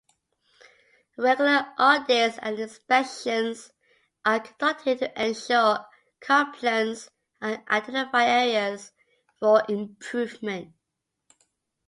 Regular 1.19 1.75
audits 1.77 2.39
and 2.41 2.57
inspections 2.57 3.71
are 4.25 4.39
conducted 4.39 4.97
to 4.97 5.23
ensure 5.27 5.85
compliance 6.19 7.07
and 7.39 7.61
identify 7.69 8.25
areas 8.25 8.93
for 9.39 9.61
improvement. 9.69 10.73